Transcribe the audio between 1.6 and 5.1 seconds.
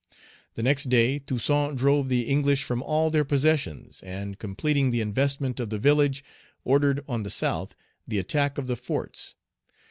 drove the English from all their possessions, and, completing the